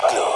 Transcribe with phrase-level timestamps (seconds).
[0.00, 0.31] Club.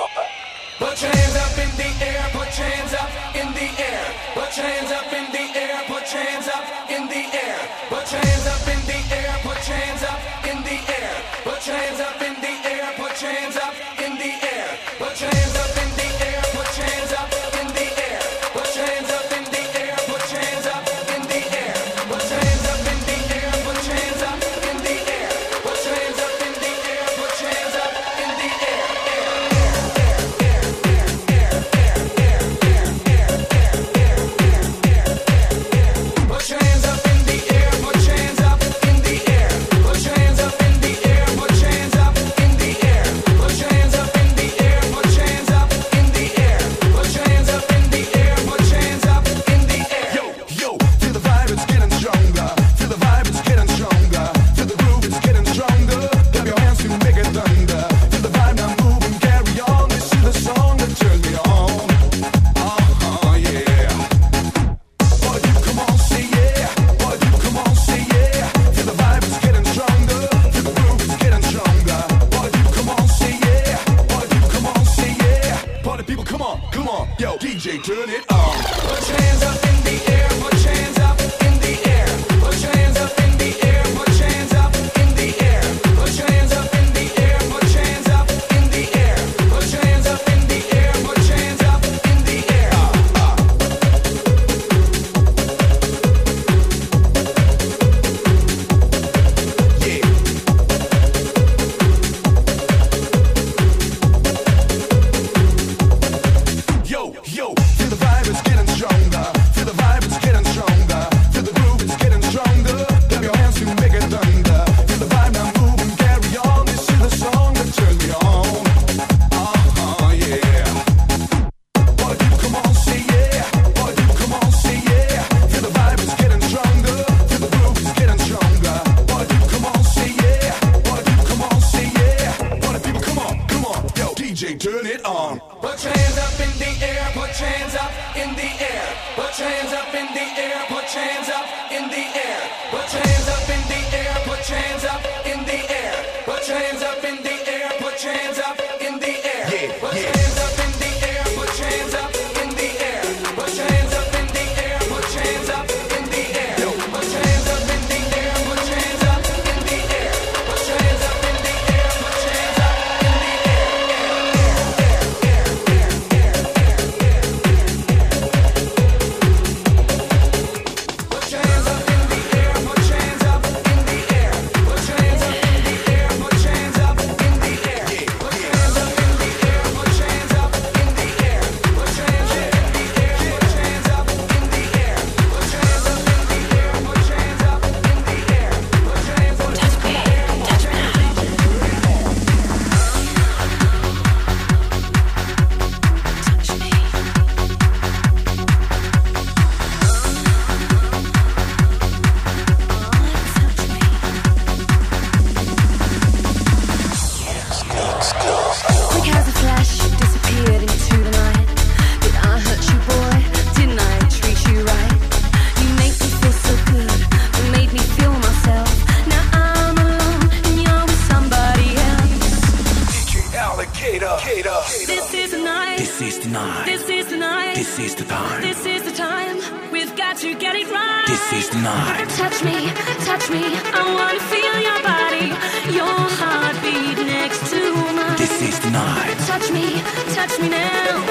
[223.86, 225.78] This is the night.
[225.78, 226.66] This is the night.
[226.66, 227.54] This is the night.
[227.54, 228.42] This is the time.
[228.42, 229.36] This is the time.
[229.70, 231.04] We've got to get it right.
[231.06, 232.08] This is the night.
[232.18, 232.72] Touch me,
[233.06, 233.44] touch me.
[233.46, 235.28] I wanna feel your body,
[235.72, 237.60] your heartbeat next to
[237.94, 238.16] mine.
[238.18, 239.18] This is the night.
[239.30, 239.80] Touch me,
[240.18, 241.06] touch me now.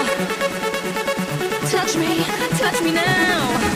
[1.72, 2.26] Touch me,
[2.60, 3.75] touch me now.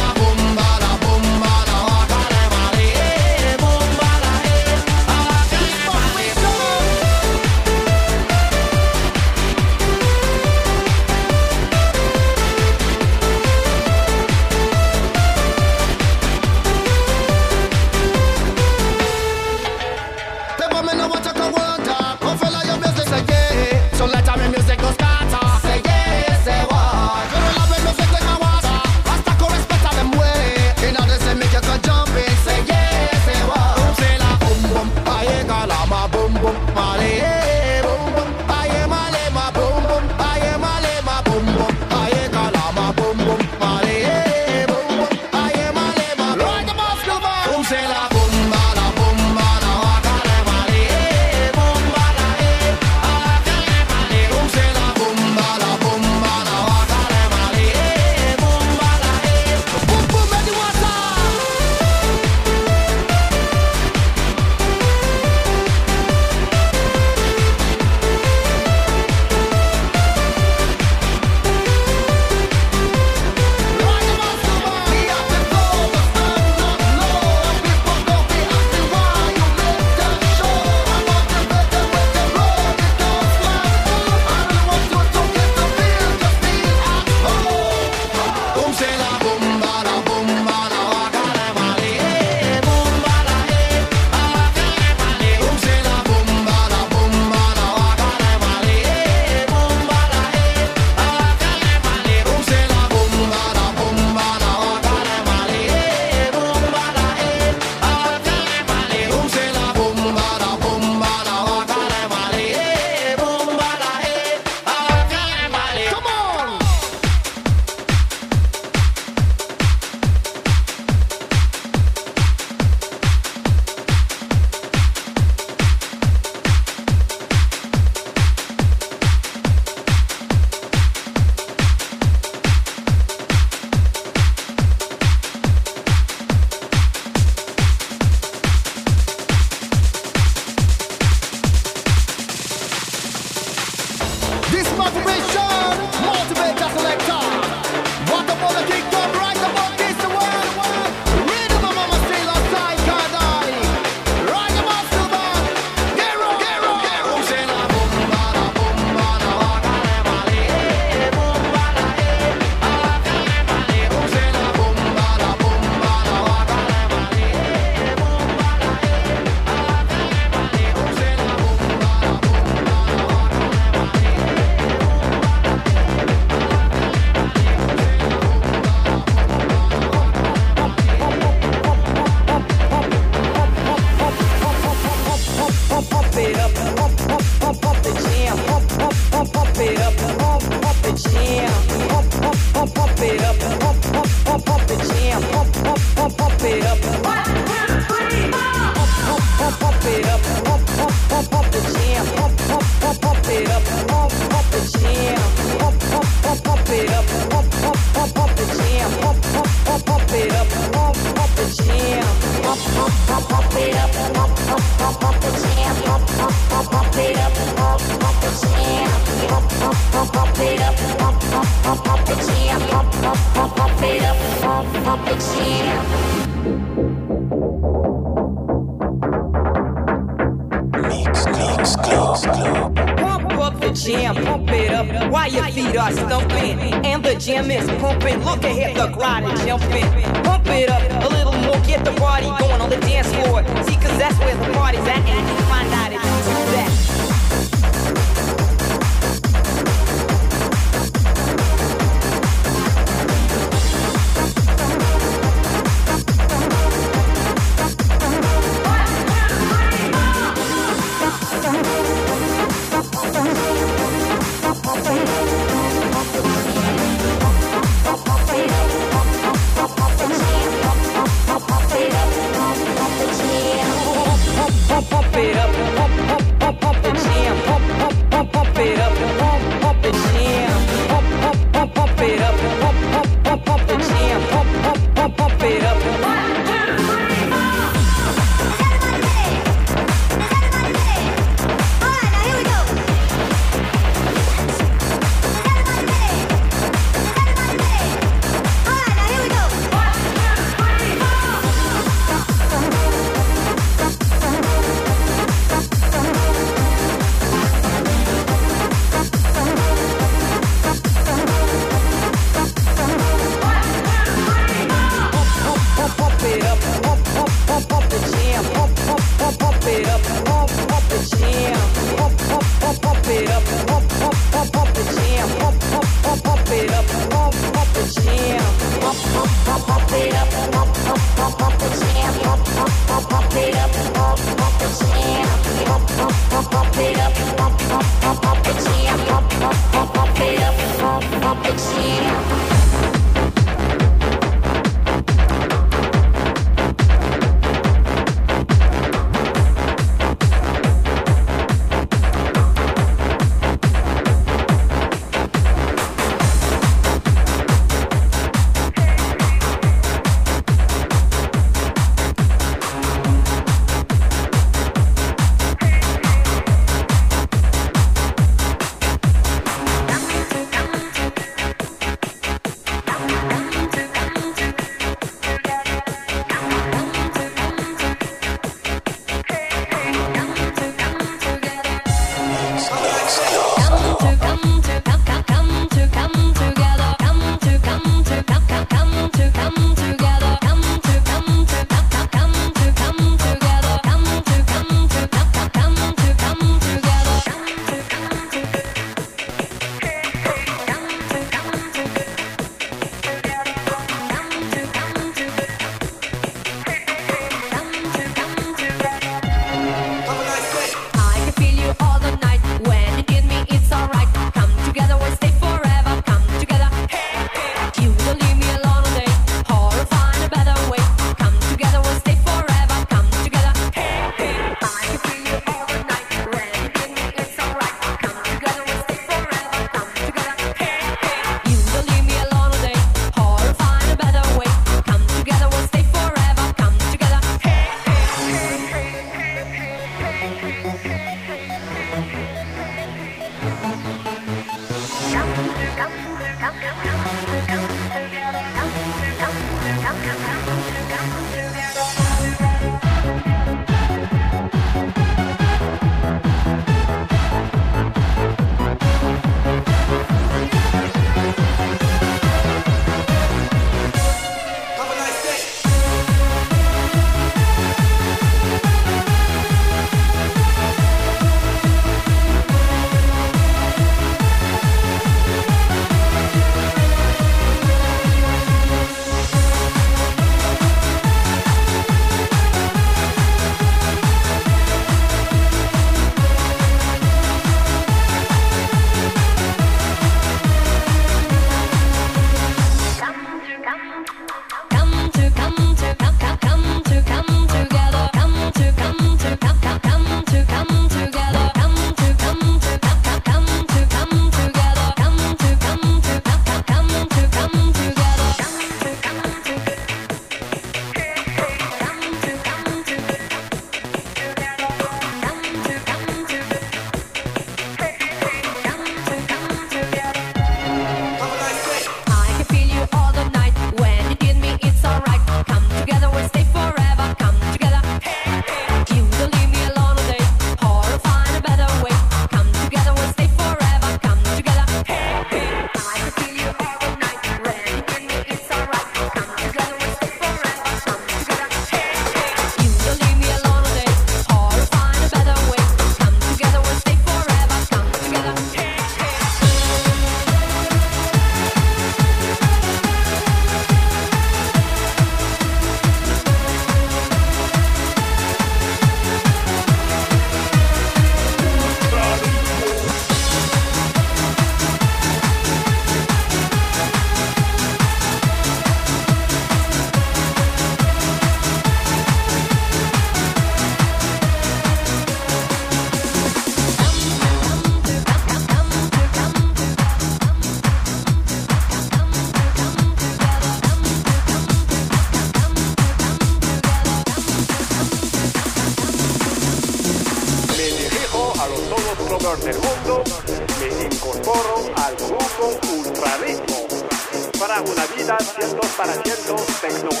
[599.61, 600.00] 100% tecno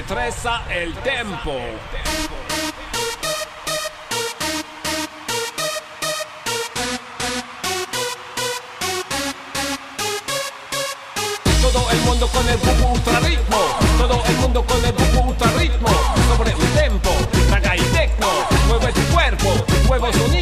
[0.00, 1.52] retresa el tempo.
[11.60, 13.58] Todo el mundo con el bubu ultrarritmo.
[13.98, 15.88] Todo el mundo con el bubu ultrarritmo.
[16.34, 17.10] Sobre un tempo,
[17.50, 18.28] raga y tecno.
[18.68, 19.54] Mueve tu cuerpo,
[19.86, 20.39] mueve sonido.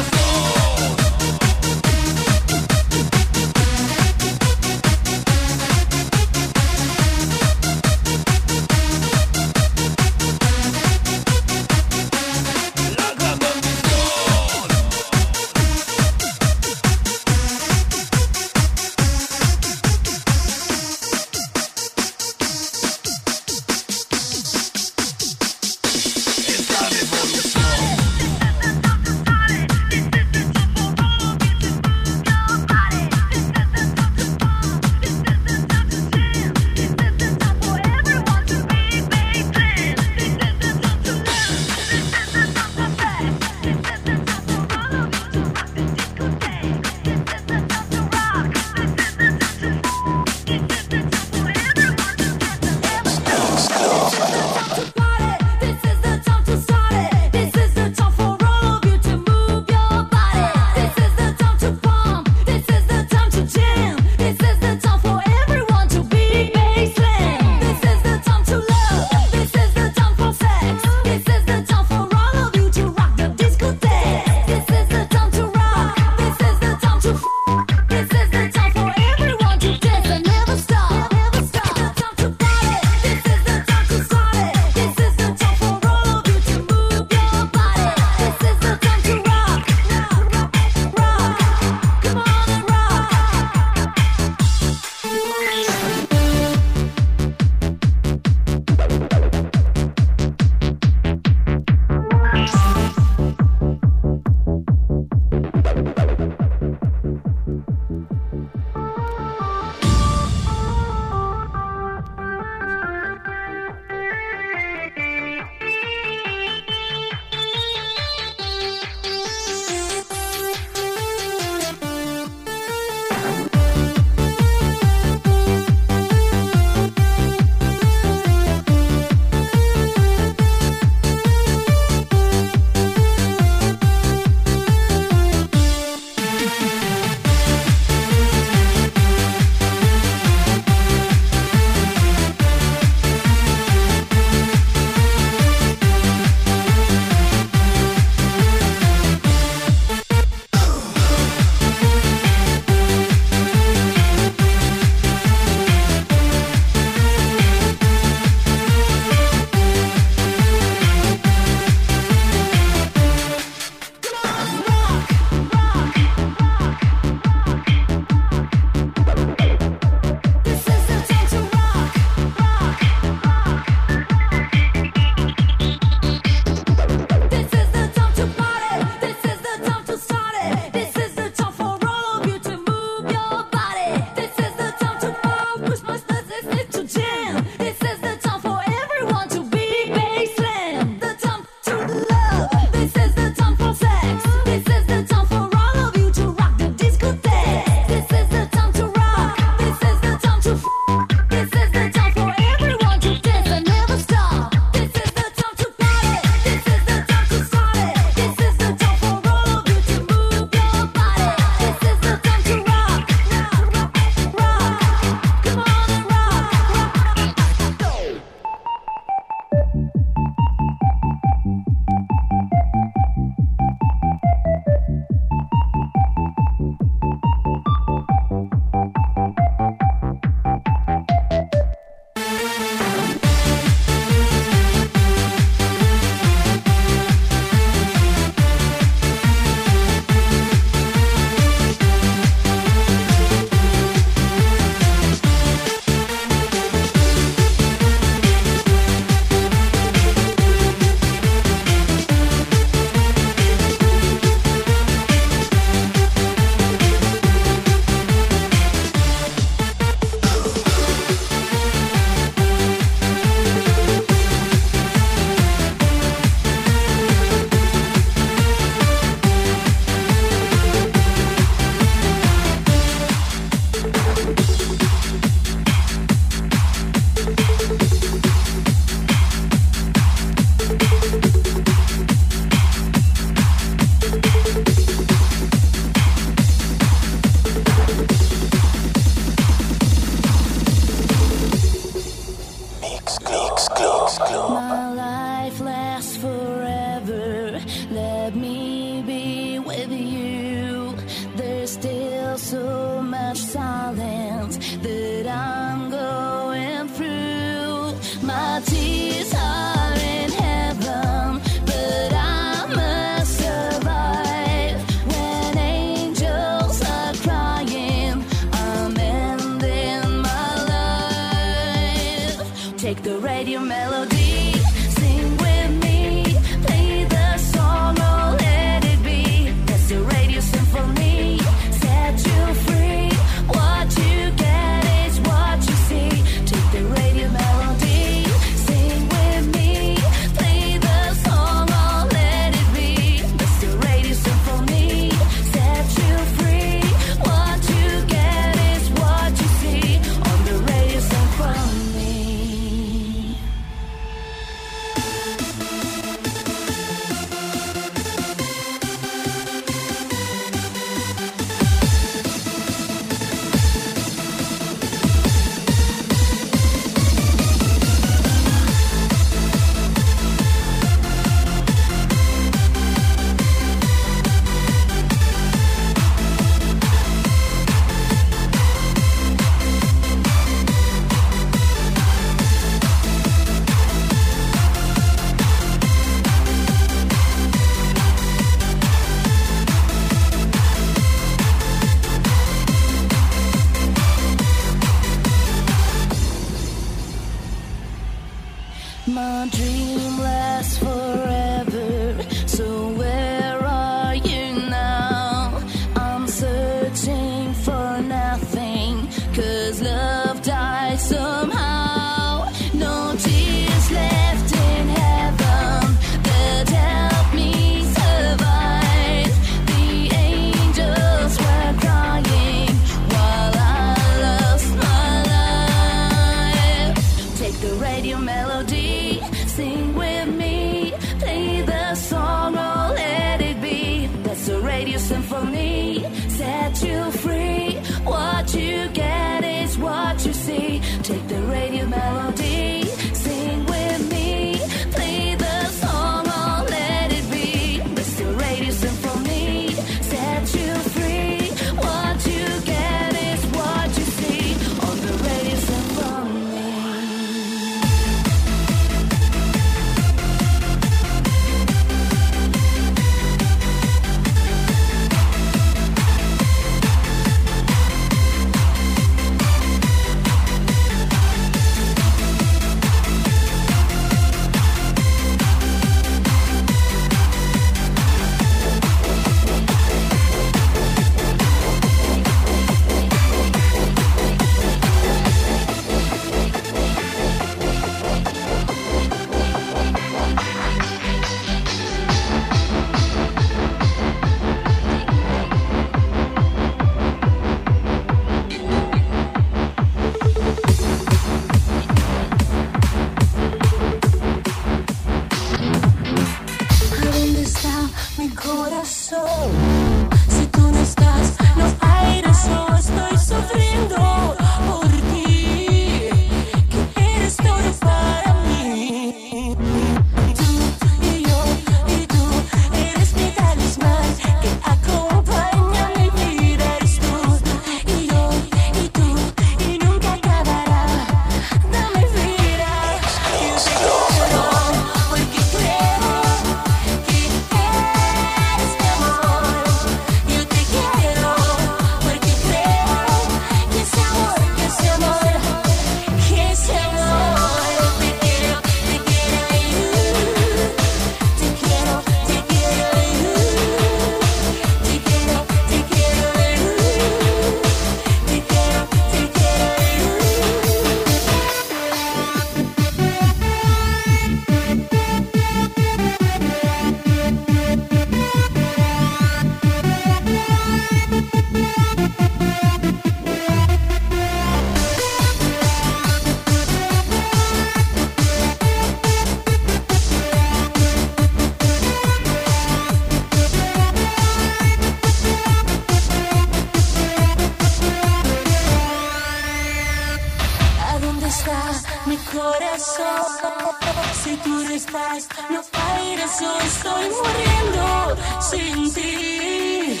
[595.50, 600.00] No pares, yo estoy muriendo sin ti.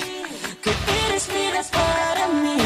[0.62, 2.61] ¿Qué te respiras para mí?